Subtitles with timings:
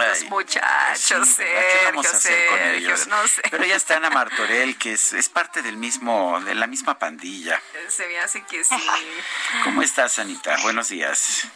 [0.00, 1.60] Ay, muchachos, sí, ¿verdad?
[1.60, 3.06] ¿Qué Sergio, vamos a hacer con Sergio, ellos?
[3.06, 3.42] no sé.
[3.50, 7.60] Pero ya está Ana Martorell, que es, es parte del mismo, de la misma pandilla.
[7.88, 8.88] Se me hace que sí.
[9.64, 10.56] ¿Cómo estás, Anita?
[10.62, 11.46] Buenos días.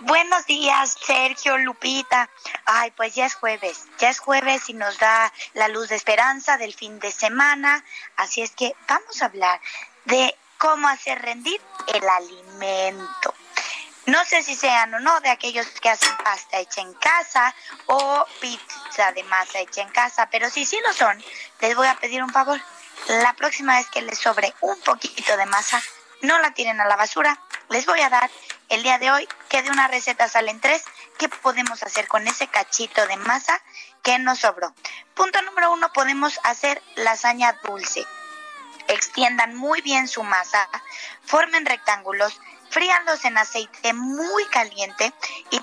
[0.00, 2.30] Buenos días, Sergio, Lupita.
[2.64, 6.56] Ay, pues ya es jueves, ya es jueves y nos da la luz de esperanza
[6.56, 7.84] del fin de semana.
[8.16, 9.60] Así es que vamos a hablar
[10.04, 11.60] de cómo hacer rendir
[11.92, 13.34] el alimento.
[14.08, 18.24] No sé si sean o no de aquellos que hacen pasta hecha en casa o
[18.40, 21.22] pizza de masa hecha en casa, pero si sí lo son,
[21.60, 22.58] les voy a pedir un favor.
[23.08, 25.82] La próxima vez que les sobre un poquito de masa,
[26.22, 27.38] no la tiren a la basura.
[27.68, 28.30] Les voy a dar
[28.70, 30.84] el día de hoy que de una receta salen tres.
[31.18, 33.60] ¿Qué podemos hacer con ese cachito de masa
[34.02, 34.74] que nos sobró?
[35.12, 38.06] Punto número uno, podemos hacer lasaña dulce.
[38.86, 40.66] Extiendan muy bien su masa,
[41.26, 45.12] formen rectángulos, fríanlos en aceite muy caliente
[45.50, 45.60] y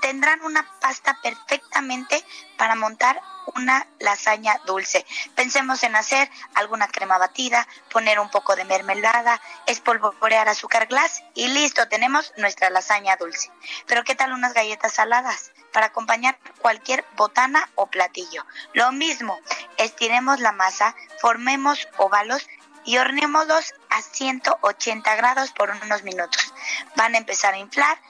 [0.00, 2.24] tendrán una pasta perfectamente
[2.56, 3.20] para montar
[3.54, 5.06] una lasaña dulce.
[5.34, 11.48] Pensemos en hacer alguna crema batida, poner un poco de mermelada, espolvorear azúcar glass y
[11.48, 13.50] listo, tenemos nuestra lasaña dulce.
[13.86, 15.52] Pero ¿qué tal unas galletas saladas?
[15.72, 18.44] Para acompañar cualquier botana o platillo.
[18.72, 19.38] Lo mismo,
[19.76, 22.46] estiremos la masa, formemos óvalos
[22.88, 26.54] y horneémoslos a 180 grados por unos minutos.
[26.96, 28.00] Van a empezar a inflar,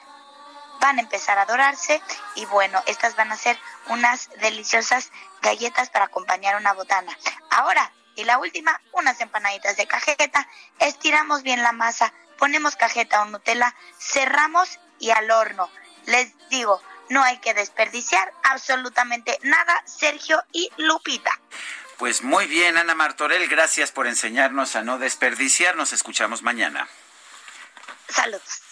[0.80, 2.00] van a empezar a dorarse
[2.36, 5.10] y bueno, estas van a ser unas deliciosas
[5.42, 7.12] galletas para acompañar una botana.
[7.50, 10.46] Ahora, y la última, unas empanaditas de cajeta.
[10.78, 15.68] Estiramos bien la masa, ponemos cajeta o Nutella, cerramos y al horno.
[16.06, 21.36] Les digo, no hay que desperdiciar absolutamente nada, Sergio y Lupita.
[21.98, 25.74] Pues muy bien, Ana Martorell, gracias por enseñarnos a no desperdiciar.
[25.74, 26.88] Nos escuchamos mañana.
[28.08, 28.67] Saludos.